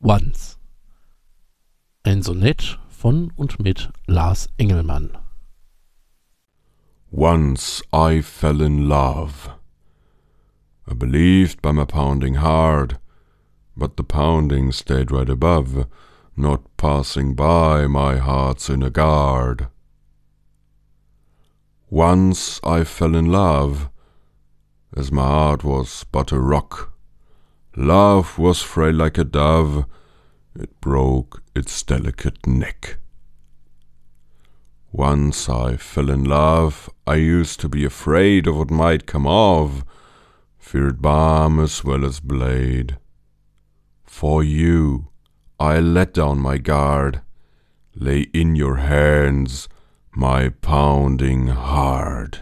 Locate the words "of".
38.48-38.56, 39.26-39.84